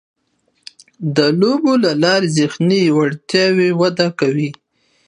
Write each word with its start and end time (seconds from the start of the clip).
د 1.15 1.17
لوبو 1.39 1.73
له 1.83 1.91
لارې 2.03 2.27
ذهني 2.37 2.83
وړتیاوې 2.97 3.69
وده 3.81 4.07
کوي. 4.19 4.49